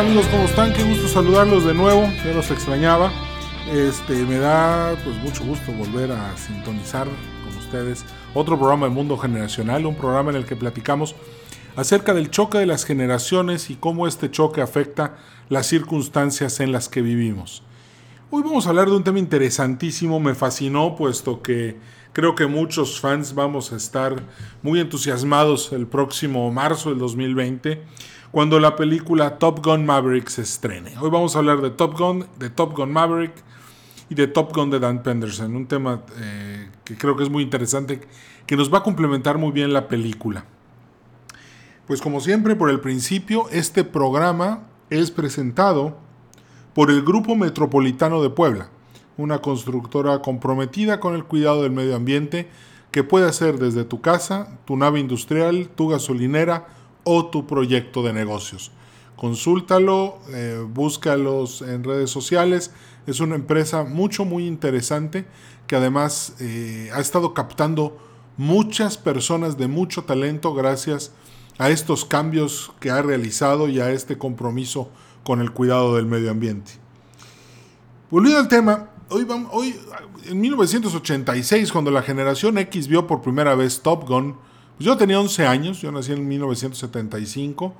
[0.00, 0.72] Amigos, ¿cómo están?
[0.72, 3.12] Qué gusto saludarlos de nuevo, ya los extrañaba.
[3.70, 9.18] Este, me da pues mucho gusto volver a sintonizar con ustedes otro programa de Mundo
[9.18, 11.14] Generacional, un programa en el que platicamos
[11.76, 15.18] acerca del choque de las generaciones y cómo este choque afecta
[15.50, 17.62] las circunstancias en las que vivimos.
[18.30, 21.76] Hoy vamos a hablar de un tema interesantísimo, me fascinó puesto que
[22.12, 24.22] creo que muchos fans vamos a estar
[24.62, 27.82] muy entusiasmados el próximo marzo del 2020
[28.30, 30.96] cuando la película Top Gun Maverick se estrene.
[30.98, 33.32] Hoy vamos a hablar de Top Gun, de Top Gun Maverick
[34.08, 37.42] y de Top Gun de Dan Penderson, un tema eh, que creo que es muy
[37.42, 38.00] interesante,
[38.46, 40.44] que nos va a complementar muy bien la película.
[41.86, 45.98] Pues como siempre, por el principio, este programa es presentado
[46.72, 48.70] por el Grupo Metropolitano de Puebla,
[49.20, 52.48] una constructora comprometida con el cuidado del medio ambiente
[52.90, 56.66] que puede hacer desde tu casa, tu nave industrial, tu gasolinera
[57.04, 58.72] o tu proyecto de negocios.
[59.16, 62.72] Consúltalo, eh, búscalos en redes sociales.
[63.06, 65.26] Es una empresa mucho, muy interesante
[65.66, 67.96] que además eh, ha estado captando
[68.36, 71.12] muchas personas de mucho talento gracias
[71.58, 74.90] a estos cambios que ha realizado y a este compromiso
[75.22, 76.72] con el cuidado del medio ambiente.
[78.10, 79.78] Volviendo al tema, hoy, vamos, hoy
[80.26, 84.36] en 1986, cuando la generación X vio por primera vez Top Gun,
[84.76, 87.74] pues yo tenía 11 años, yo nací en 1975.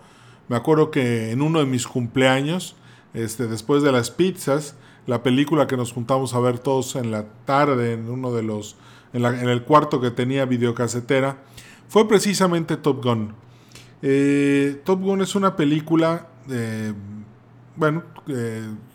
[0.48, 2.76] Me acuerdo que en uno de mis cumpleaños,
[3.14, 4.74] este, después de las pizzas,
[5.06, 8.76] la película que nos juntamos a ver todos en la tarde, en uno de los,
[9.12, 11.38] en, el cuarto que tenía videocasetera,
[11.88, 13.34] fue precisamente Top Gun.
[14.02, 16.28] Eh, Top Gun es una película,
[17.76, 18.02] bueno,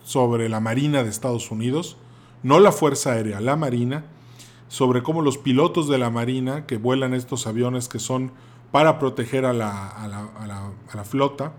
[0.04, 1.98] sobre la Marina de Estados Unidos,
[2.46, 4.06] no la Fuerza Aérea, la Marina,
[4.68, 8.34] sobre cómo los pilotos de la Marina que vuelan estos aviones que son
[8.72, 11.54] para proteger a la, a la, a la, flota,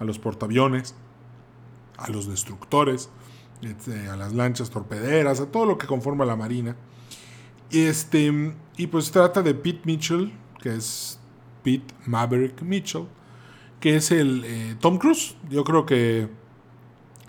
[0.00, 0.96] a los portaaviones,
[1.98, 3.10] a los destructores,
[3.62, 6.74] este, a las lanchas torpederas, a todo lo que conforma la Marina.
[7.70, 11.20] Este, y pues trata de Pete Mitchell, que es
[11.62, 13.06] Pete Maverick Mitchell,
[13.78, 15.36] que es el eh, Tom Cruise.
[15.48, 16.28] Yo creo que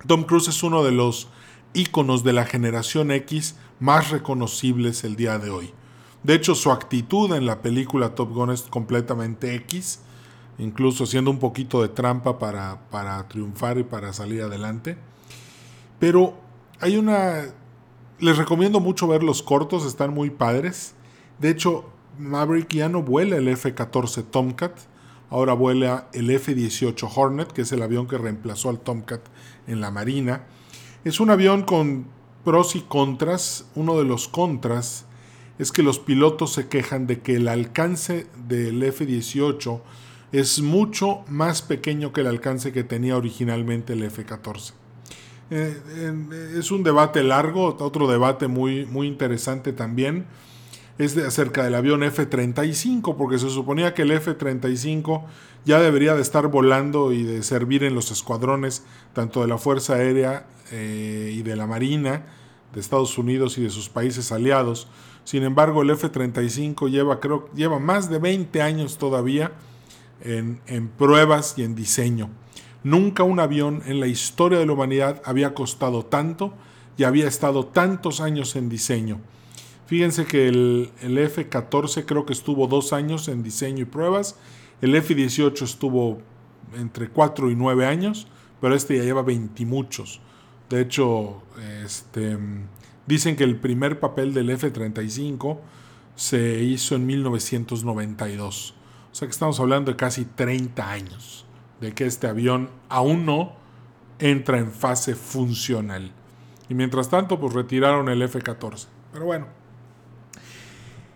[0.08, 1.30] Tom Cruise es uno de los
[1.76, 5.74] íconos de la generación X más reconocibles el día de hoy.
[6.24, 10.00] De hecho, su actitud en la película Top Gun es completamente X,
[10.58, 14.98] incluso haciendo un poquito de trampa para, para triunfar y para salir adelante.
[16.00, 16.36] Pero
[16.80, 17.44] hay una...
[18.20, 20.96] Les recomiendo mucho ver los cortos, están muy padres.
[21.40, 21.86] De hecho,
[22.18, 24.80] Maverick ya no vuela el F-14 Tomcat,
[25.30, 29.22] ahora vuela el F-18 Hornet, que es el avión que reemplazó al Tomcat
[29.68, 30.46] en la Marina.
[31.06, 32.08] Es un avión con
[32.44, 33.70] pros y contras.
[33.76, 35.06] Uno de los contras
[35.60, 39.82] es que los pilotos se quejan de que el alcance del F-18
[40.32, 44.74] es mucho más pequeño que el alcance que tenía originalmente el F-14.
[45.52, 45.80] Eh,
[46.58, 50.26] es un debate largo, otro debate muy, muy interesante también
[50.98, 55.24] es de acerca del avión F-35, porque se suponía que el F-35
[55.66, 58.84] ya debería de estar volando y de servir en los escuadrones
[59.14, 62.26] tanto de la Fuerza Aérea eh, y de la Marina
[62.74, 64.88] de Estados Unidos y de sus países aliados.
[65.24, 69.54] Sin embargo, el F-35 lleva, creo, lleva más de 20 años todavía
[70.22, 72.30] en, en pruebas y en diseño.
[72.84, 76.54] Nunca un avión en la historia de la humanidad había costado tanto
[76.98, 79.20] y había estado tantos años en diseño.
[79.88, 84.36] Fíjense que el, F-14 creo que estuvo dos años en diseño y pruebas.
[84.82, 86.20] El F-18 estuvo
[86.76, 88.28] entre 4 y 9 años,
[88.62, 90.22] pero este ya lleva 20 muchos.
[90.70, 91.44] De hecho,
[91.84, 92.38] este,
[93.06, 95.60] dicen que el primer papel del F-35
[96.16, 98.74] se hizo en 1992.
[99.12, 101.46] O sea que estamos hablando de casi 30 años
[101.80, 103.54] de que este avión aún no
[104.20, 106.12] entra en fase funcional.
[106.70, 108.88] Y mientras tanto, pues retiraron el F-14.
[109.14, 109.48] Pero bueno.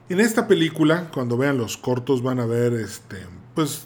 [0.09, 3.17] En esta película, cuando vean los cortos, van a ver este,
[3.59, 3.83] pues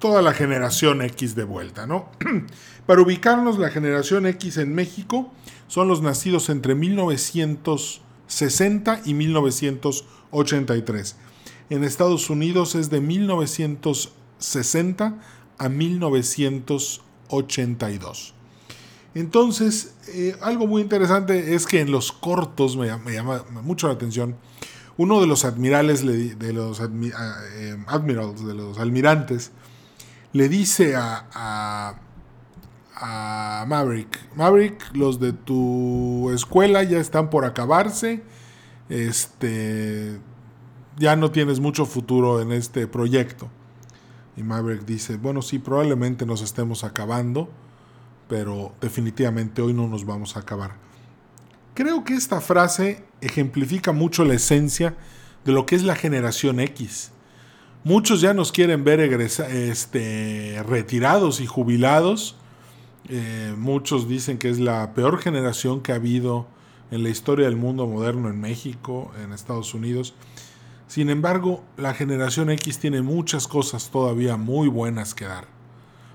[0.00, 2.08] toda la generación X de vuelta, ¿no?
[2.86, 5.32] Para ubicarnos, la generación X en México
[5.68, 11.16] son los nacidos entre 1960 y 1983.
[11.70, 15.14] En Estados Unidos es de 1960
[15.58, 18.34] a 1982.
[19.14, 23.92] Entonces, eh, algo muy interesante es que en los cortos me, me llama mucho la
[23.92, 24.34] atención
[24.96, 26.88] uno de los admirales, de los ah,
[27.56, 29.52] eh, de los almirantes,
[30.32, 31.26] le dice a,
[32.94, 38.22] a, Maverick, Maverick, los de tu escuela ya están por acabarse,
[38.88, 40.18] este,
[40.96, 43.48] ya no tienes mucho futuro en este proyecto.
[44.36, 47.48] Y Maverick dice, bueno, sí, probablemente nos estemos acabando,
[48.28, 50.72] pero definitivamente hoy no nos vamos a acabar.
[51.74, 54.94] Creo que esta frase ejemplifica mucho la esencia
[55.44, 57.10] de lo que es la generación X.
[57.82, 62.36] Muchos ya nos quieren ver este, retirados y jubilados.
[63.08, 66.46] Eh, muchos dicen que es la peor generación que ha habido
[66.92, 70.14] en la historia del mundo moderno en México, en Estados Unidos.
[70.86, 75.48] Sin embargo, la generación X tiene muchas cosas todavía muy buenas que dar.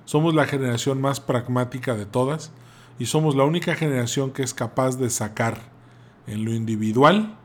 [0.06, 2.52] Somos la generación más pragmática de todas
[3.00, 5.58] y somos la única generación que es capaz de sacar
[6.28, 7.38] en lo individual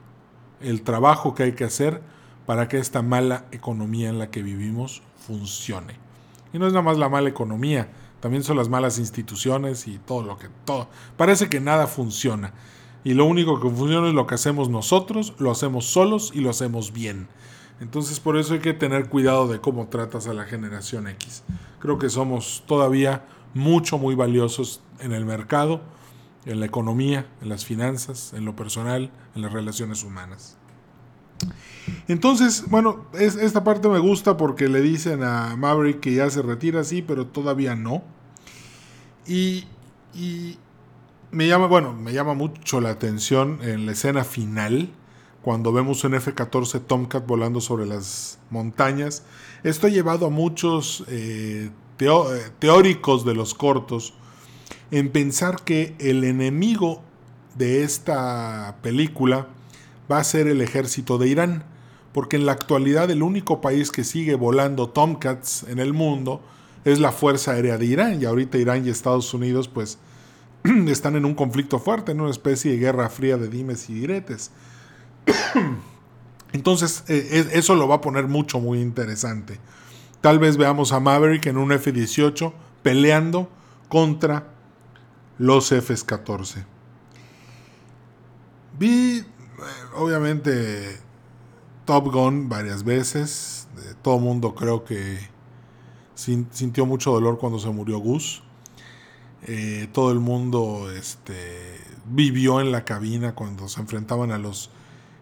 [0.61, 2.03] el trabajo que hay que hacer
[2.45, 5.95] para que esta mala economía en la que vivimos funcione.
[6.53, 7.89] Y no es nada más la mala economía,
[8.21, 10.89] también son las malas instituciones y todo lo que todo.
[11.17, 12.53] Parece que nada funciona.
[13.05, 16.51] Y lo único que funciona es lo que hacemos nosotros, lo hacemos solos y lo
[16.51, 17.29] hacemos bien.
[17.81, 21.43] Entonces por eso hay que tener cuidado de cómo tratas a la generación X.
[21.81, 23.25] Creo que somos todavía
[23.55, 25.81] mucho, muy valiosos en el mercado,
[26.45, 30.59] en la economía, en las finanzas, en lo personal, en las relaciones humanas.
[32.09, 36.85] Entonces, bueno, esta parte me gusta porque le dicen a Maverick que ya se retira,
[36.85, 38.03] sí, pero todavía no.
[39.27, 39.65] Y,
[40.15, 40.59] y
[41.31, 44.91] me llama, bueno, me llama mucho la atención en la escena final,
[45.43, 49.25] cuando vemos un F-14 Tomcat volando sobre las montañas.
[49.63, 54.15] Esto ha llevado a muchos eh, eh, teóricos de los cortos
[54.91, 57.03] en pensar que el enemigo
[57.57, 59.49] de esta película
[60.11, 61.65] va a ser el ejército de Irán,
[62.13, 66.43] porque en la actualidad el único país que sigue volando Tomcats en el mundo
[66.85, 69.99] es la Fuerza Aérea de Irán, y ahorita Irán y Estados Unidos pues
[70.89, 74.51] están en un conflicto fuerte, en una especie de guerra fría de dimes y diretes.
[76.53, 79.59] Entonces, eh, eso lo va a poner mucho, muy interesante.
[80.25, 82.51] Tal vez veamos a Maverick en un F-18
[82.83, 83.51] peleando
[83.91, 84.55] contra
[85.37, 86.65] los F-14.
[88.79, 89.25] Vi, eh,
[89.97, 90.99] obviamente,
[91.85, 93.69] Top Gun varias veces.
[94.01, 95.19] Todo el mundo creo que
[96.15, 98.43] sintió mucho dolor cuando se murió Gus.
[99.43, 104.71] Eh, todo el mundo este, vivió en la cabina cuando se enfrentaban a los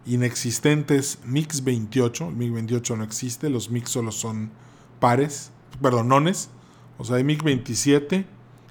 [0.06, 2.28] inexistentes MiX 28.
[2.28, 4.62] El MiG 28 no existe, los MiX solo son
[5.02, 5.50] pares,
[5.82, 6.48] perdón, nones.
[6.96, 8.24] O sea, hay MiG 27,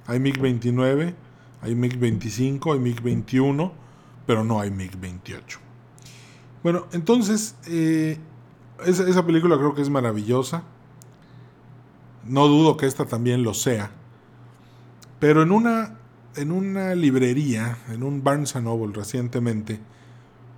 [0.07, 1.13] hay MiG 29,
[1.61, 3.73] hay MiG 25, hay MiG 21,
[4.25, 5.59] pero no hay MiG 28.
[6.63, 8.17] Bueno, entonces, eh,
[8.85, 10.63] esa, esa película creo que es maravillosa.
[12.23, 13.91] No dudo que esta también lo sea.
[15.19, 15.97] Pero en una,
[16.37, 19.81] en una librería, en un Barnes Noble recientemente,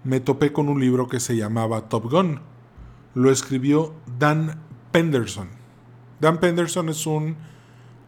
[0.04, 2.42] me topé con un libro que se llamaba Top Gun.
[3.16, 4.60] Lo escribió Dan
[4.92, 5.63] Penderson.
[6.24, 7.36] Dan Penderson es un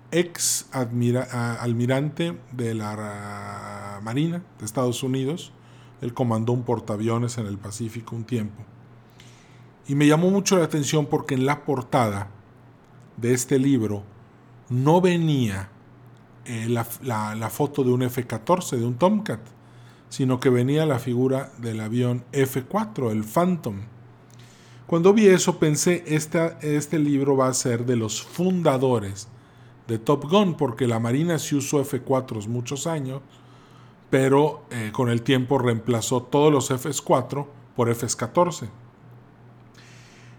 [0.09, 5.51] ex almirante de la Marina de Estados Unidos.
[5.99, 8.63] Él comandó un portaaviones en el Pacífico un tiempo.
[9.89, 12.29] Y me llamó mucho la atención porque en la portada
[13.17, 14.03] de este libro
[14.69, 15.67] no venía
[16.45, 19.41] eh, la, foto de un F-14, de un Tomcat,
[20.07, 23.81] sino que venía la figura del avión F-4, el Phantom.
[24.87, 29.27] Cuando vi eso pensé, este libro va a ser de los fundadores
[29.87, 33.21] de Top Gun, porque la Marina sí usó F-4 muchos años,
[34.09, 38.69] pero eh, con el tiempo reemplazó todos los F-4 por F-14.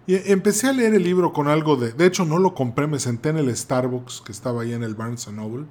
[0.08, 1.92] Y empecé a leer el libro con algo de...
[1.92, 4.94] De hecho, no lo compré, me senté en el Starbucks que estaba ahí en el
[4.94, 5.66] Barnes Noble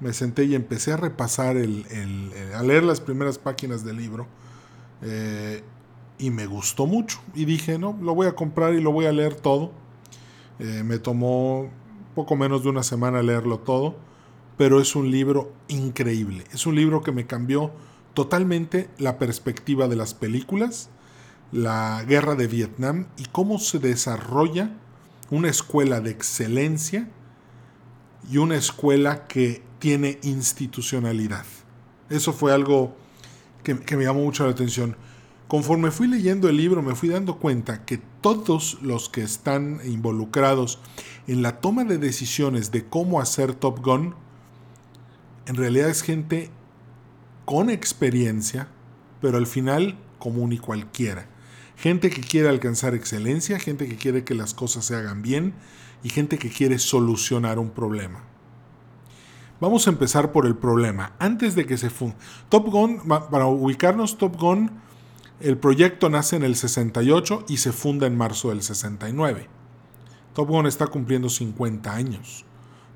[0.00, 1.84] me senté y empecé a repasar, el,
[2.54, 4.26] a leer las primeras páginas del libro.
[5.02, 5.62] Eh,
[6.18, 7.20] y me gustó mucho.
[7.34, 9.72] Y dije, no, lo voy a comprar y lo voy a leer todo.
[10.58, 11.68] Eh, me tomó
[12.14, 13.96] poco menos de una semana leerlo todo.
[14.56, 16.44] Pero es un libro increíble.
[16.52, 17.72] Es un libro que me cambió
[18.14, 20.88] totalmente la perspectiva de las películas,
[21.52, 24.70] la guerra de Vietnam y cómo se desarrolla
[25.30, 27.10] una escuela de excelencia
[28.30, 31.44] y una escuela que tiene institucionalidad.
[32.08, 32.96] Eso fue algo
[33.62, 34.96] que, me llamó mucho la atención.
[35.48, 40.80] Conforme fui leyendo el libro me fui dando cuenta que todos los que están involucrados
[41.28, 44.16] en la toma de decisiones de cómo hacer Top Gun,
[45.46, 46.50] en realidad es gente
[47.44, 48.66] con experiencia,
[49.20, 51.28] pero al final común y cualquiera.
[51.76, 55.54] Gente que quiere alcanzar excelencia, gente que quiere que las cosas se hagan bien
[56.02, 58.24] y gente que quiere solucionar un problema.
[59.60, 61.12] Vamos a empezar por el problema.
[61.18, 62.16] Antes de que se funda.
[62.48, 63.00] Top Gun,
[63.30, 64.70] para ubicarnos, Top Gun,
[65.40, 69.48] el proyecto nace en el 68 y se funda en marzo del 69.
[70.34, 72.44] Top Gun está cumpliendo 50 años.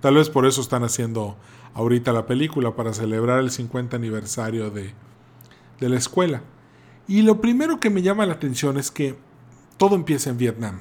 [0.01, 1.37] Tal vez por eso están haciendo
[1.75, 4.93] ahorita la película, para celebrar el 50 aniversario de,
[5.79, 6.43] de la escuela.
[7.07, 9.17] Y lo primero que me llama la atención es que
[9.77, 10.81] todo empieza en Vietnam.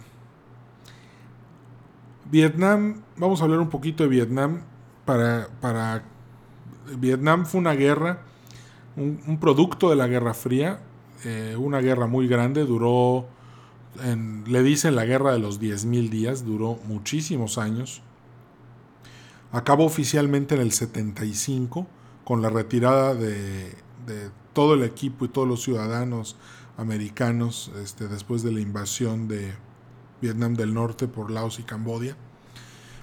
[2.31, 4.61] Vietnam, vamos a hablar un poquito de Vietnam.
[5.05, 6.03] Para, para
[6.97, 8.21] Vietnam fue una guerra,
[8.95, 10.79] un, producto de la Guerra Fría,
[11.25, 13.27] eh, una guerra muy grande, duró,
[14.45, 18.01] le dicen la guerra de los 10.000 días, duró muchísimos años.
[19.51, 21.88] Acabó oficialmente en el 75
[22.23, 23.73] con la retirada de,
[24.53, 26.35] todo el equipo y todos los ciudadanos
[26.77, 29.53] americanos este, después de la invasión de
[30.21, 32.15] Vietnam del Norte por Laos y Camboya.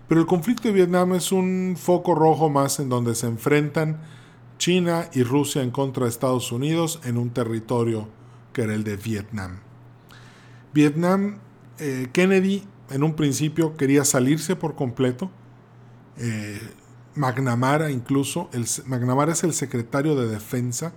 [0.08, 4.00] Pero el conflicto de Vietnam es un foco rojo más en donde se enfrentan
[4.58, 8.08] China y Rusia en contra de Estados Unidos en un territorio
[8.52, 9.60] que era el de Vietnam.
[10.72, 11.38] Vietnam,
[11.78, 15.30] eh, Kennedy en un principio quería salirse por completo,
[16.18, 16.60] eh,
[17.14, 20.92] McNamara incluso, el, McNamara es el secretario de defensa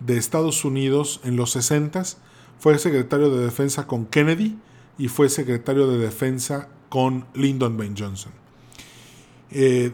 [0.00, 2.02] de Estados Unidos en los 60
[2.58, 4.58] fue secretario de defensa con Kennedy
[4.98, 7.92] y fue secretario de defensa con Lyndon B.
[7.96, 8.32] Johnson.
[9.50, 9.92] Eh,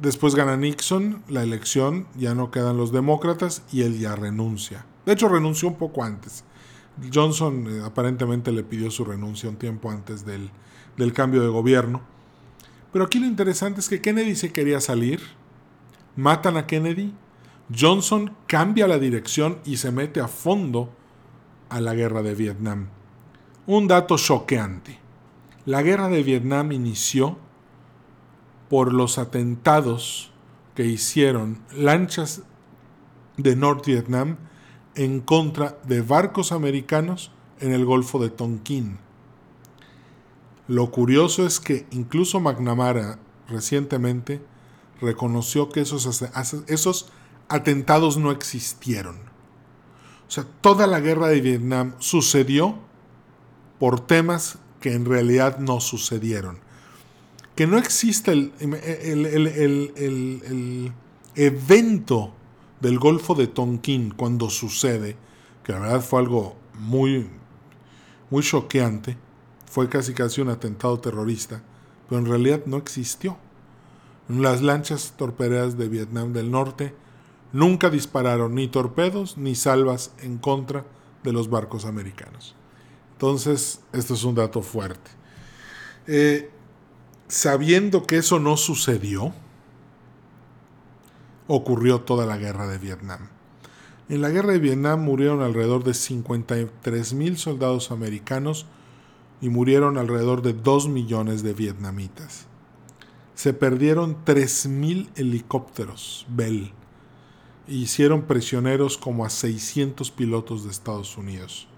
[0.00, 4.84] después gana Nixon la elección, ya no quedan los demócratas y él ya renuncia.
[5.06, 6.44] De hecho, renunció un poco antes.
[7.12, 10.50] Johnson eh, aparentemente le pidió su renuncia un tiempo antes del,
[10.96, 12.02] del cambio de gobierno.
[12.92, 15.20] Pero aquí lo interesante es que Kennedy se quería salir,
[16.16, 17.14] matan a Kennedy,
[17.76, 20.90] Johnson cambia la dirección y se mete a fondo
[21.68, 22.88] a la guerra de Vietnam.
[23.66, 24.98] Un dato choqueante.
[25.66, 27.38] La guerra de Vietnam inició
[28.70, 30.30] por los atentados
[30.76, 32.42] que hicieron lanchas
[33.36, 34.36] de North Vietnam
[34.94, 38.98] en contra de barcos americanos en el Golfo de Tonkin.
[40.68, 44.40] Lo curioso es que incluso McNamara recientemente
[45.00, 46.22] reconoció que esos,
[46.68, 47.08] esos
[47.48, 49.16] atentados no existieron.
[50.28, 52.78] O sea, toda la guerra de Vietnam sucedió
[53.80, 56.69] por temas que en realidad no sucedieron.
[57.60, 58.54] Que no existe el,
[60.06, 60.92] el,
[61.34, 62.32] evento
[62.80, 65.18] del Golfo de Tonkin cuando sucede,
[65.62, 67.28] que la verdad fue algo muy,
[68.30, 69.18] muy choqueante
[69.66, 71.62] fue casi casi un atentado terrorista,
[72.08, 73.36] pero en realidad no existió.
[74.26, 76.94] Las lanchas torpederas de Vietnam del Norte
[77.52, 80.86] nunca dispararon ni torpedos ni salvas en contra
[81.22, 82.56] de los barcos americanos.
[83.12, 85.10] Entonces, esto es un dato fuerte.
[86.06, 86.50] Eh,
[87.30, 89.32] sabiendo que eso no sucedió,
[91.46, 93.28] ocurrió toda la guerra de Vietnam.
[94.08, 98.66] En la guerra de Vietnam murieron alrededor de 53 mil soldados americanos
[99.40, 102.46] y murieron alrededor de 2 millones de vietnamitas.
[103.36, 106.72] Se perdieron 3.000 helicópteros Bell
[107.68, 111.68] e hicieron prisioneros como a 600 pilotos de Estados Unidos.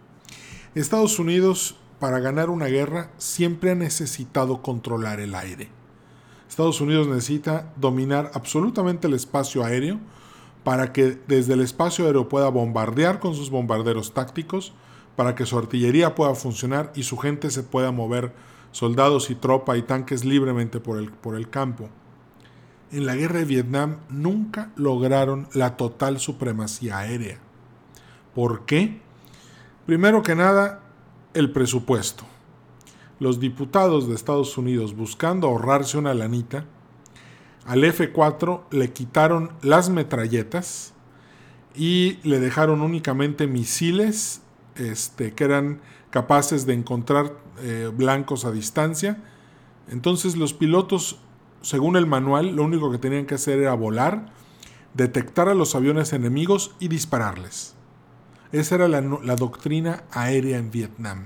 [0.75, 5.69] Estados Unidos, para ganar una guerra, siempre ha necesitado controlar el aire.
[6.49, 10.01] Estados Unidos necesita dominar absolutamente el espacio aéreo
[10.65, 14.73] para que desde el espacio aéreo pueda bombardear con sus bombarderos tácticos,
[15.15, 18.33] para que su artillería pueda funcionar y su gente se pueda mover,
[18.73, 21.89] soldados y tropa y tanques libremente por el, por el campo.
[22.91, 27.39] En la guerra de Vietnam nunca lograron la total supremacía aérea.
[28.35, 29.01] ¿Por qué?
[29.87, 30.82] Primero que nada,
[31.35, 32.25] el presupuesto.
[33.19, 36.65] Los diputados de Estados Unidos buscando ahorrarse una lanita,
[37.67, 40.95] al F4 le quitaron las metralletas
[41.75, 44.43] y le dejaron únicamente misiles
[44.75, 49.23] este, que eran capaces de encontrar eh, blancos a distancia.
[49.89, 51.19] Entonces los pilotos,
[51.61, 54.33] según el manual, lo único que tenían que hacer era volar,
[54.95, 57.77] detectar a los aviones enemigos y dispararles.
[58.53, 59.01] Esa era la,
[59.37, 61.25] doctrina aérea en Vietnam.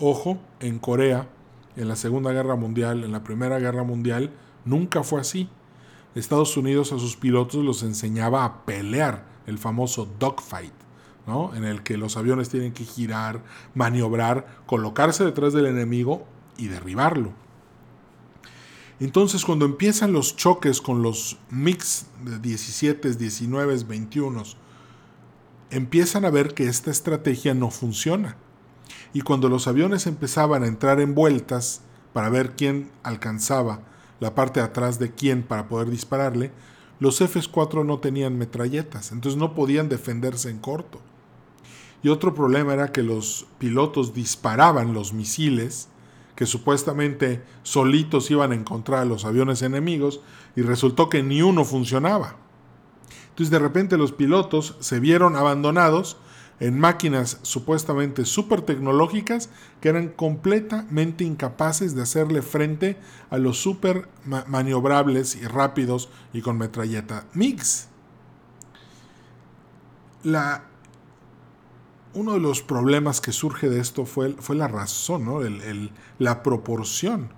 [0.00, 1.28] Ojo, en Corea,
[1.76, 4.30] en la Segunda Guerra Mundial, en la Primera Guerra Mundial,
[4.64, 5.48] nunca fue así.
[6.14, 10.72] Estados Unidos a sus pilotos los enseñaba a pelear, el famoso dogfight
[11.54, 13.42] en el que los aviones tienen que girar,
[13.74, 17.32] maniobrar, colocarse detrás del enemigo y derribarlo.
[18.98, 24.42] Entonces cuando empiezan los choques con los mix de 17, 19, 21,
[25.70, 28.36] empiezan a ver que esta estrategia no funciona.
[29.12, 31.82] Y cuando los aviones empezaban a entrar en vueltas
[32.12, 33.80] para ver quién alcanzaba
[34.20, 36.50] la parte de atrás de quién para poder dispararle,
[37.00, 41.00] los F-4 no tenían metralletas, entonces no podían defenderse en corto.
[42.02, 45.88] Y otro problema era que los pilotos disparaban los misiles
[46.34, 50.20] que supuestamente solitos iban a encontrar a los aviones enemigos
[50.54, 52.36] y resultó que ni uno funcionaba.
[53.38, 56.16] Entonces de repente los pilotos se vieron abandonados
[56.58, 59.48] en máquinas supuestamente súper tecnológicas
[59.80, 62.96] que eran completamente incapaces de hacerle frente
[63.30, 67.86] a los súper maniobrables y rápidos y con metralleta MiGs.
[70.24, 70.64] La,
[72.14, 75.38] uno de los problemas que surge de esto fue, fue la razón, ¿no?
[76.18, 77.30] la proporción.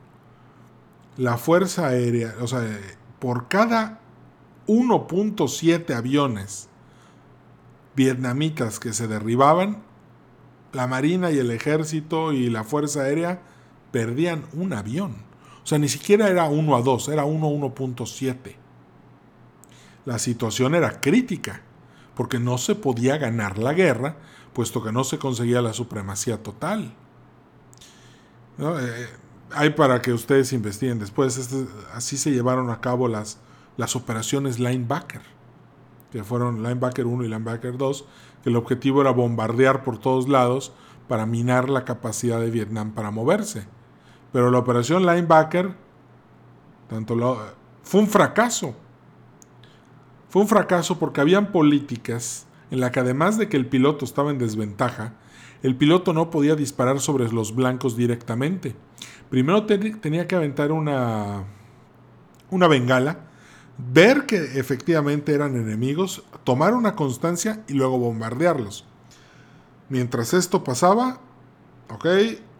[1.19, 2.67] La Fuerza Aérea, o sea,
[3.19, 4.00] por cada
[4.71, 6.69] 1.7 aviones
[7.97, 9.83] vietnamitas que se derribaban,
[10.73, 13.43] la Marina y el Ejército y la Fuerza Aérea
[13.91, 15.17] perdían un avión.
[15.65, 18.55] O sea, ni siquiera era 1 a 2, era 1 a 1.7.
[20.05, 21.63] La situación era crítica,
[22.15, 24.19] porque no se podía ganar la guerra,
[24.53, 26.95] puesto que no se conseguía la supremacía total.
[28.61, 29.09] Eh,
[29.51, 33.41] hay para que ustedes investiguen después, este, así se llevaron a cabo las,
[33.77, 35.23] las operaciones Linebacker
[36.11, 38.05] que fueron Linebacker 1 y Linebacker 2,
[38.43, 40.73] que el objetivo era bombardear por todos lados
[41.09, 43.67] para minar la capacidad de Vietnam para moverse.
[44.33, 45.75] Pero la operación Linebacker
[46.89, 47.17] tanto
[47.83, 48.75] fue un fracaso.
[50.29, 54.31] Fue un fracaso porque habían políticas en la que además de que el piloto estaba
[54.31, 55.15] en desventaja,
[55.63, 58.77] el piloto no podía disparar sobre los blancos directamente.
[59.29, 61.45] Primero tenía que aventar una,
[62.51, 63.30] una bengala
[63.93, 68.85] ver que efectivamente eran enemigos, tomar una constancia y luego bombardearlos.
[69.89, 71.21] Mientras esto pasaba,
[71.89, 72.07] ok,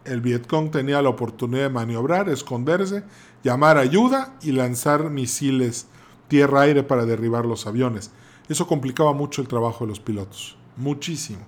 [0.05, 3.03] el Vietcong tenía la oportunidad de maniobrar, esconderse,
[3.43, 5.87] llamar ayuda y lanzar misiles
[6.27, 8.11] tierra-aire para derribar los aviones.
[8.49, 11.41] Eso complicaba mucho el trabajo de los pilotos, muchísimo.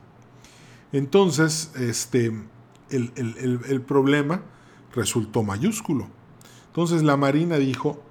[0.92, 2.28] Entonces, este,
[2.90, 3.12] el,
[3.68, 4.42] el problema
[4.94, 6.08] resultó mayúsculo.
[6.68, 8.02] Entonces la Marina dijo,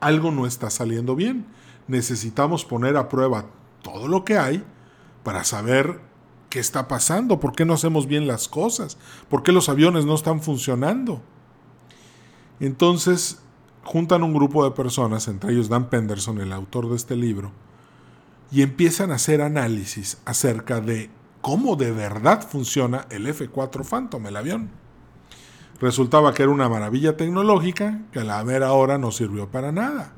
[0.00, 1.46] algo no está saliendo bien.
[1.88, 3.46] Necesitamos poner a prueba
[3.82, 4.64] todo lo que hay
[5.22, 6.00] para saber
[6.48, 10.14] qué está pasando, por qué no hacemos bien las cosas, por qué los aviones no
[10.14, 11.22] están funcionando.
[12.58, 13.40] Entonces
[13.82, 17.52] juntan un grupo de personas, entre ellos Dan Penderson, el autor de este libro,
[18.50, 21.10] y empiezan a hacer análisis acerca de
[21.40, 24.79] cómo de verdad funciona el F-4 Phantom, el avión.
[25.80, 30.12] Resultaba que era una maravilla tecnológica que a la mera hora no sirvió para nada.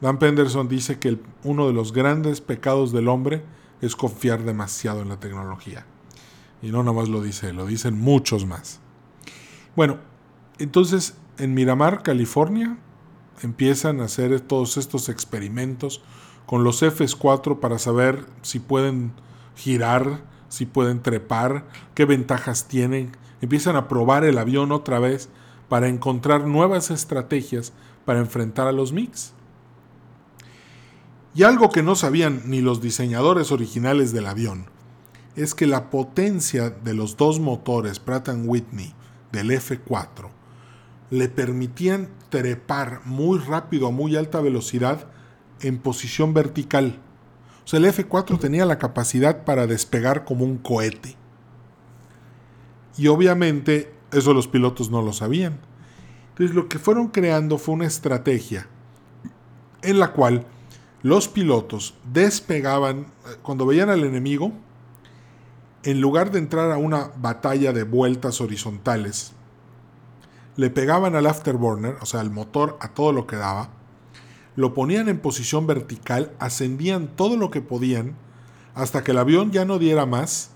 [0.00, 3.42] Dan Penderson dice que uno de los grandes pecados del hombre
[3.80, 5.86] es confiar demasiado en la tecnología.
[6.60, 8.80] Y no nomás lo dice, lo dicen muchos más.
[9.76, 9.98] Bueno,
[10.58, 12.76] entonces en Miramar, California,
[13.42, 16.02] empiezan a hacer todos estos experimentos
[16.46, 19.12] con los F-4 para saber si pueden
[19.56, 23.12] girar, si pueden trepar, qué ventajas tienen,
[23.44, 25.28] empiezan a probar el avión otra vez
[25.68, 27.72] para encontrar nuevas estrategias
[28.04, 29.32] para enfrentar a los MiGs.
[31.34, 34.66] Y algo que no sabían ni los diseñadores originales del avión
[35.36, 38.94] es que la potencia de los dos motores Pratt Whitney
[39.32, 40.28] del F4
[41.10, 45.06] le permitían trepar muy rápido a muy alta velocidad
[45.60, 47.00] en posición vertical.
[47.64, 51.16] O sea, el F4 tenía la capacidad para despegar como un cohete.
[52.96, 55.58] Y obviamente eso los pilotos no lo sabían.
[56.30, 58.66] Entonces lo que fueron creando fue una estrategia
[59.82, 60.46] en la cual
[61.02, 63.06] los pilotos despegaban,
[63.42, 64.52] cuando veían al enemigo,
[65.82, 69.32] en lugar de entrar a una batalla de vueltas horizontales,
[70.56, 73.68] le pegaban al afterburner, o sea, al motor a todo lo que daba,
[74.56, 78.16] lo ponían en posición vertical, ascendían todo lo que podían,
[78.74, 80.53] hasta que el avión ya no diera más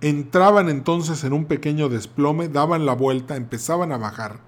[0.00, 4.40] Entraban entonces en un pequeño desplome, daban la vuelta, empezaban a bajar.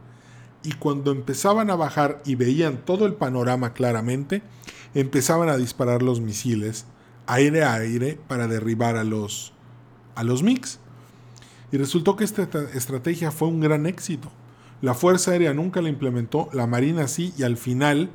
[0.63, 4.43] Y cuando empezaban a bajar y veían todo el panorama claramente,
[4.95, 6.87] empezaban a disparar los misiles
[7.27, 9.53] aire a aire para derribar a los,
[10.15, 10.79] a los MiGs.
[11.73, 12.43] Y resultó que esta
[12.75, 14.31] estrategia fue un gran éxito.
[14.83, 18.11] La Fuerza Aérea nunca la implementó, la Marina sí, y al final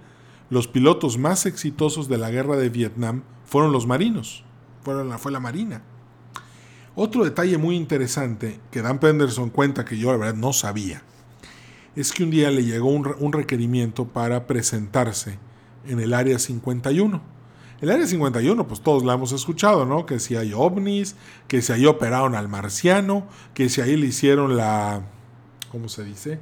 [0.50, 4.44] los pilotos más exitosos de la guerra de Vietnam fueron los marinos,
[4.84, 5.82] fueron fue la Marina.
[6.96, 11.04] Otro detalle muy interesante que Dan Penderson cuenta que yo la verdad no sabía
[11.96, 15.40] es que un día le llegó un, requerimiento para presentarse
[15.88, 17.22] en el Área 51.
[17.82, 20.06] El Área 51, pues todos la hemos escuchado, ¿no?
[20.06, 21.16] Que si hay ovnis,
[21.48, 25.04] que si ahí operaron al marciano, que si ahí le hicieron la...
[25.72, 26.40] ¿Cómo se dice?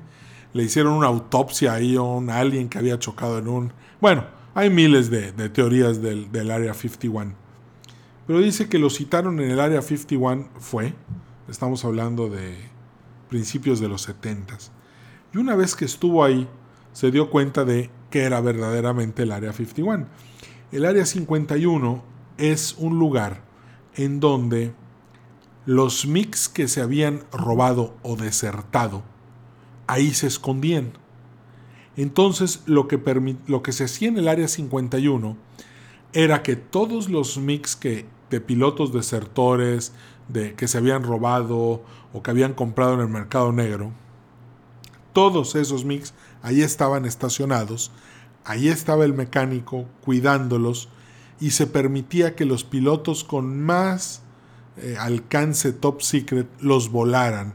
[0.53, 3.73] Le hicieron una autopsia ahí a un alien que había chocado en un...
[4.01, 7.42] Bueno, hay miles de, teorías del, del Área 51
[8.27, 10.93] pero dice que lo citaron en el área 51 fue,
[11.47, 12.55] estamos hablando de
[13.29, 14.57] principios de los 70.
[15.33, 16.47] Y una vez que estuvo ahí,
[16.93, 20.05] se dio cuenta de que era verdaderamente el Área 51.
[20.71, 22.03] El Área 51
[22.37, 23.43] es un lugar
[23.95, 24.73] en donde
[25.65, 29.03] los mix que se habían robado o desertado,
[29.87, 30.93] ahí se escondían.
[31.95, 32.99] Entonces lo que,
[33.47, 35.37] lo que se hacía en el Área 51
[36.13, 39.93] era que todos los mix que, de pilotos desertores,
[40.27, 43.91] de, que se habían robado o que habían comprado en el mercado negro,
[45.13, 47.91] todos esos mix ahí estaban estacionados,
[48.43, 50.89] ahí estaba el mecánico cuidándolos
[51.39, 54.23] y se permitía que los pilotos con más
[54.77, 57.53] eh, alcance top secret los volaran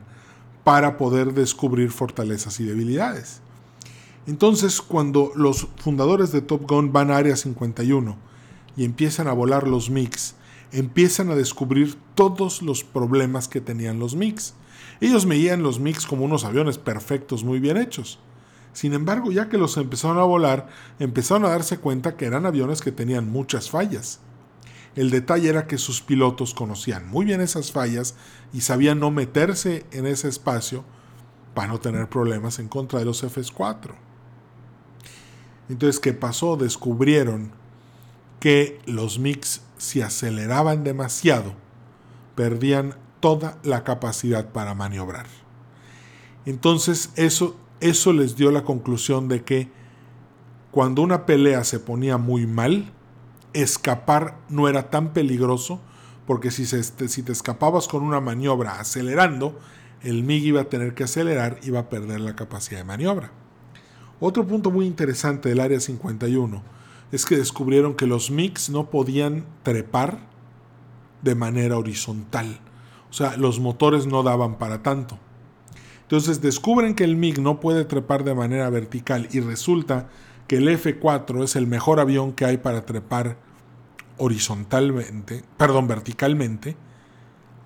[0.62, 3.41] para poder descubrir fortalezas y debilidades.
[4.29, 8.17] Entonces, cuando los fundadores de Top Gun van a Área 51
[8.77, 10.35] y empiezan a volar los MiGs,
[10.73, 14.55] empiezan a descubrir todos los problemas que tenían los MiGs.
[15.01, 18.19] Ellos veían los MiGs como unos aviones perfectos, muy bien hechos.
[18.73, 22.81] Sin embargo, ya que los empezaron a volar, empezaron a darse cuenta que eran aviones
[22.81, 24.21] que tenían muchas fallas.
[24.95, 28.15] El detalle era que sus pilotos conocían muy bien esas fallas
[28.53, 30.85] y sabían no meterse en ese espacio
[31.55, 33.95] para no tener problemas en contra de los F-4.
[35.69, 36.57] Entonces, ¿qué pasó?
[36.57, 37.53] Descubrieron
[38.41, 41.55] que los MiGs, si aceleraban demasiado,
[42.35, 45.27] perdían toda la capacidad para maniobrar.
[46.45, 49.71] Entonces, eso eso les dio la conclusión de que
[50.71, 52.93] cuando una pelea se ponía muy mal,
[53.53, 55.81] escapar no era tan peligroso,
[56.27, 59.59] porque si, si te escapabas con una maniobra acelerando,
[60.03, 63.31] el MiG iba a tener que acelerar y iba a perder la capacidad de maniobra.
[64.21, 66.78] Otro punto muy interesante del Área 51
[67.12, 70.18] es que descubrieron que los MiGs no podían trepar
[71.23, 72.61] de manera horizontal.
[73.11, 75.18] O sea, los motores no daban para tanto.
[76.03, 80.09] Entonces descubren que el MiG no puede trepar de manera vertical y resulta
[80.47, 83.37] que el F4 es el mejor avión que hay para trepar
[84.16, 86.77] horizontalmente, perdón, verticalmente.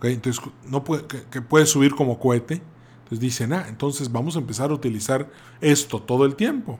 [0.02, 2.62] Entonces no puede, que, puede subir como cohete.
[3.04, 6.78] Entonces dicen, ah, entonces vamos a empezar a utilizar esto todo el tiempo.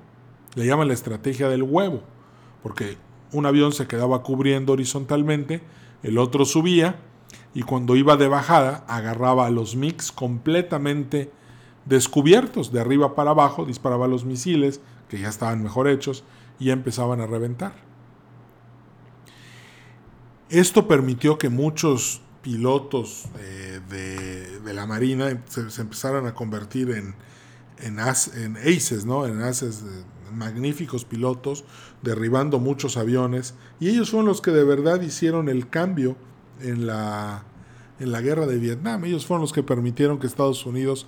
[0.54, 2.02] Le llaman la estrategia del huevo,
[2.62, 2.96] porque
[3.32, 5.62] un avión se quedaba cubriendo horizontalmente,
[6.02, 6.96] el otro subía
[7.54, 11.30] y cuando iba de bajada agarraba a los MiGs completamente
[11.84, 16.24] descubiertos de arriba para abajo, disparaba los misiles, que ya estaban mejor hechos,
[16.58, 17.74] y empezaban a reventar.
[20.48, 23.80] Esto permitió que muchos pilotos eh,
[24.64, 27.14] de, la Marina se, empezaran a convertir en,
[27.78, 29.26] en, aces, ¿no?
[29.26, 29.84] en aces,
[30.32, 31.64] magníficos pilotos,
[32.02, 36.16] derribando muchos aviones, y ellos fueron los que de verdad hicieron el cambio
[36.60, 37.44] en la,
[38.00, 39.04] en la guerra de Vietnam.
[39.04, 41.06] Ellos fueron los que permitieron que Estados Unidos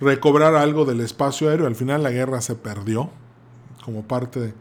[0.00, 1.66] recobrar algo del espacio aéreo.
[1.66, 3.10] Al final la guerra se perdió
[3.84, 4.54] como parte de...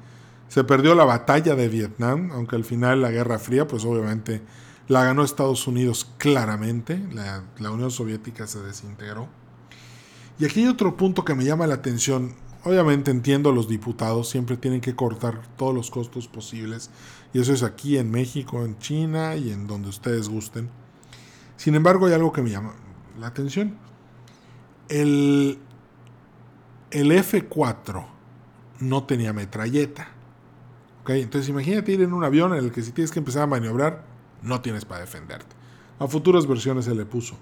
[0.48, 4.42] Se perdió la batalla de Vietnam, aunque al final la Guerra Fría, pues obviamente
[4.88, 9.28] la ganó Estados Unidos claramente, la, la Unión Soviética se desintegró.
[10.40, 12.34] Y aquí hay otro punto que me llama la atención.
[12.64, 16.90] Obviamente entiendo los diputados, siempre tienen que cortar todos los costos posibles.
[17.34, 20.70] Y eso es aquí en México, en China y en donde ustedes gusten.
[21.56, 22.74] Sin embargo, hay algo que me llama
[23.20, 23.78] la atención.
[24.90, 25.60] El,
[26.92, 28.06] el F4
[28.80, 30.20] no tenía metralleta.
[31.18, 34.04] Entonces imagínate ir en un avión en el que si tienes que empezar a maniobrar,
[34.44, 35.56] no tienes para defenderte.
[35.98, 37.36] A futuras versiones se le puso.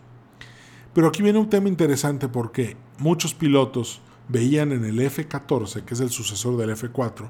[0.93, 5.99] Pero aquí viene un tema interesante porque muchos pilotos veían en el F-14, que es
[5.99, 7.29] el sucesor del F-4,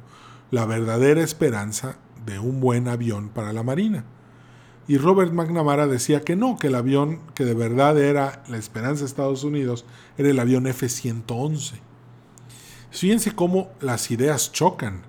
[0.51, 4.05] la verdadera esperanza de un buen avión para la Marina.
[4.87, 9.01] Y Robert McNamara decía que no, que el avión que de verdad era la esperanza
[9.01, 9.85] de Estados Unidos
[10.17, 11.73] era el avión F-111.
[12.91, 15.01] Fíjense cómo las ideas chocan,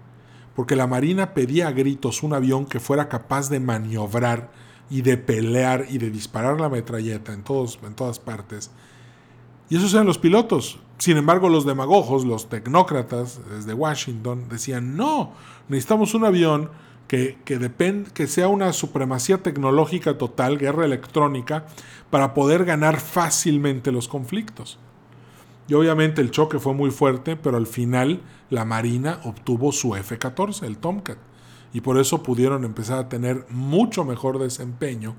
[0.56, 4.50] porque la Marina pedía a gritos un avión que fuera capaz de maniobrar
[4.90, 8.72] y de pelear y de disparar la metralleta en, todos, en todas partes.
[9.70, 10.80] Y esos eran los pilotos.
[10.98, 15.32] Sin embargo, los demagogos, los tecnócratas desde Washington decían, no,
[15.68, 16.70] necesitamos un avión
[17.06, 21.66] que, que, que sea una supremacía tecnológica total, guerra electrónica,
[22.10, 24.78] para poder ganar fácilmente los conflictos.
[25.68, 30.64] Y obviamente el choque fue muy fuerte, pero al final la Marina obtuvo su F-14,
[30.64, 31.18] el Tomcat,
[31.72, 35.14] y por eso pudieron empezar a tener mucho mejor desempeño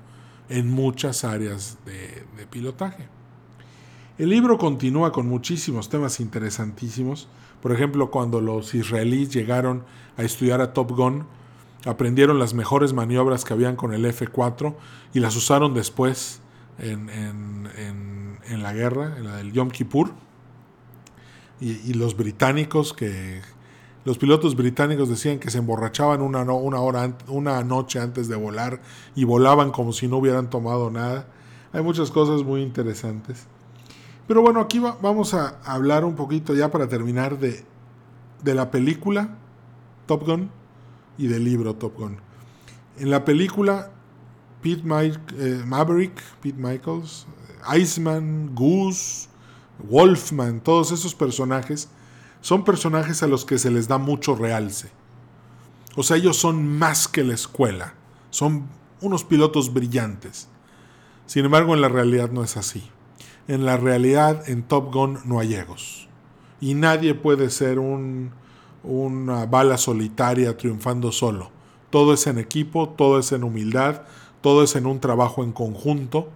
[0.50, 3.19] en muchas áreas de, de pilotaje.
[4.20, 7.26] El libro continúa con muchísimos temas interesantísimos.
[7.62, 9.82] Por ejemplo, cuando los israelíes llegaron
[10.18, 11.24] a estudiar a Top Gun,
[11.86, 14.74] aprendieron las mejores maniobras que habían con el F4
[15.14, 16.42] y las usaron después
[16.80, 17.06] en,
[18.62, 20.12] la guerra, en la del Yom Kippur,
[21.58, 23.40] y, los británicos que
[24.04, 28.82] los pilotos británicos decían que se emborrachaban una, hora, una noche antes de volar
[29.16, 31.26] y volaban como si no hubieran tomado nada.
[31.72, 33.46] Hay muchas cosas muy interesantes.
[34.30, 37.64] Pero bueno, aquí vamos a hablar un poquito ya para terminar de,
[38.44, 39.36] de la película
[40.06, 40.52] Top Gun
[41.18, 42.18] y del libro Top Gun.
[42.96, 43.90] En la película,
[44.62, 44.84] Pete
[45.36, 47.26] eh, Maverick, Pete Michaels,
[47.76, 49.28] Iceman, Goose,
[49.80, 51.88] Wolfman, todos esos personajes
[52.40, 54.92] son personajes a los que se les da mucho realce.
[55.96, 57.94] O sea, ellos son más que la escuela,
[58.30, 58.68] son
[59.00, 60.46] unos pilotos brillantes.
[61.26, 62.92] Sin embargo, en la realidad no es así.
[63.48, 66.08] En la realidad, en Top Gun no hay egos.
[66.60, 68.32] Y nadie puede ser un,
[68.82, 71.50] una bala solitaria triunfando solo.
[71.90, 74.02] Todo es en equipo, todo es en humildad,
[74.40, 76.28] todo es en un trabajo en conjunto.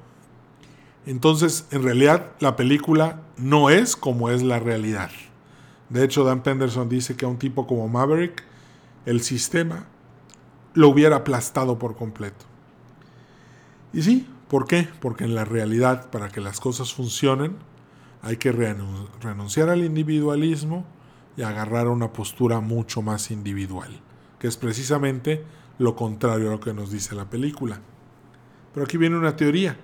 [1.06, 5.10] Entonces, en realidad, la película no es como es la realidad.
[5.90, 8.42] De hecho, Dan Penderson dice que a un tipo como Maverick,
[9.06, 9.86] el sistema
[10.72, 12.44] lo hubiera aplastado por completo.
[13.92, 14.88] Y sí, ¿por qué?
[15.00, 17.56] Porque en la realidad, para que las cosas funcionen,
[18.22, 20.84] hay que renunciar al individualismo
[21.36, 24.00] y agarrar una postura mucho más individual,
[24.38, 25.44] que es precisamente
[25.78, 27.80] lo contrario a lo que nos dice la película.
[28.72, 29.76] Pero aquí viene una teoría.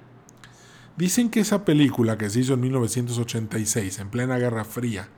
[0.97, 5.09] Dicen que esa película que se hizo en 1986, en plena Guerra Fría,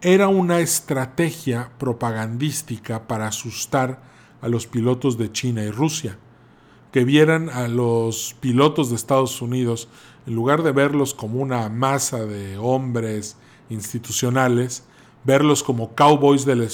[0.00, 4.00] era una estrategia propagandística para asustar
[4.40, 6.18] a los pilotos de China y Rusia,
[6.92, 9.88] que vieran a los pilotos de Estados Unidos,
[10.26, 13.36] en lugar de verlos como una masa de hombres
[13.70, 14.84] institucionales,
[15.24, 16.68] verlos como cowboys del,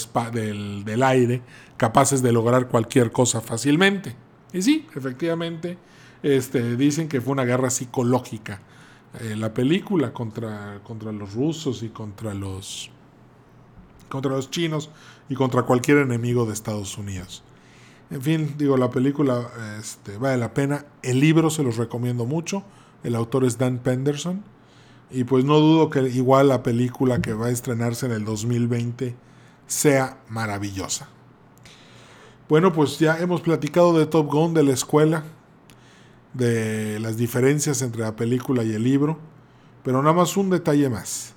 [0.85, 1.41] del, aire,
[1.77, 4.15] capaces de lograr cualquier cosa fácilmente.
[4.53, 5.77] Y sí, efectivamente,
[6.23, 8.61] este, dicen que fue una guerra psicológica.
[9.21, 12.89] Eh, la película contra, contra los rusos y contra los,
[14.09, 14.89] contra los chinos
[15.29, 17.43] y contra cualquier enemigo de Estados Unidos.
[18.11, 20.85] En fin, digo, la película este, vale la pena.
[21.01, 22.63] El libro se los recomiendo mucho.
[23.03, 24.43] El autor es Dan Penderson.
[25.11, 29.15] Y pues no dudo que igual la película que va a estrenarse en el 2020
[29.67, 31.07] sea maravillosa.
[32.47, 35.23] Bueno, pues ya hemos platicado de Top Gun, de la escuela,
[36.33, 39.17] de las diferencias entre la película y el libro,
[39.83, 41.33] pero nada más un detalle más.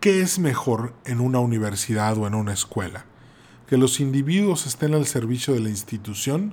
[0.00, 3.06] ¿Qué es mejor en una universidad o en una escuela?
[3.72, 6.52] ¿Que los individuos estén al servicio de la institución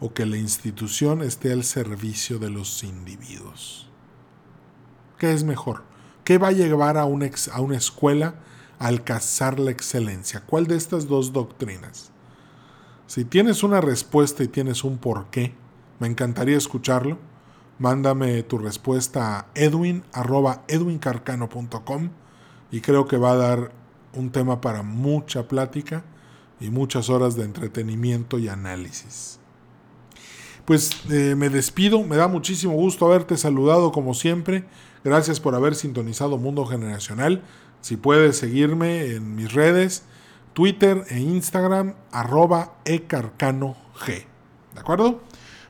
[0.00, 3.88] o que la institución esté al servicio de los individuos?
[5.16, 5.84] ¿Qué es mejor?
[6.24, 8.34] ¿Qué va a llevar a una, a una escuela
[8.78, 10.42] a alcanzar la excelencia?
[10.44, 12.12] ¿Cuál de estas dos doctrinas?
[13.06, 15.54] Si tienes una respuesta y tienes un porqué,
[16.00, 17.16] me encantaría escucharlo.
[17.78, 22.10] Mándame tu respuesta a edwin.edwincarcano.com
[22.70, 23.72] y creo que va a dar
[24.12, 26.04] un tema para mucha plática
[26.62, 29.40] y muchas horas de entretenimiento y análisis.
[30.64, 34.64] Pues eh, me despido, me da muchísimo gusto haberte saludado como siempre.
[35.04, 37.42] Gracias por haber sintonizado Mundo Generacional.
[37.80, 40.04] Si puedes seguirme en mis redes,
[40.52, 44.24] Twitter e Instagram, arroba ecarcano G.
[44.74, 45.20] ¿De acuerdo?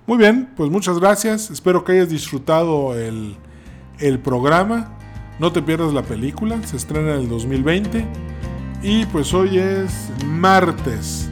[0.07, 1.51] Muy bien, pues muchas gracias.
[1.51, 3.37] Espero que hayas disfrutado el,
[3.99, 4.99] el programa.
[5.39, 8.07] No te pierdas la película, se estrena en el 2020.
[8.83, 11.31] Y pues hoy es martes.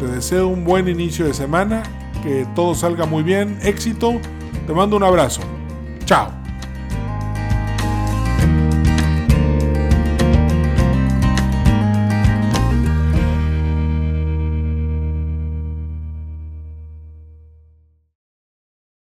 [0.00, 1.82] Te deseo un buen inicio de semana,
[2.22, 4.20] que todo salga muy bien, éxito.
[4.66, 5.42] Te mando un abrazo.
[6.04, 6.45] Chao.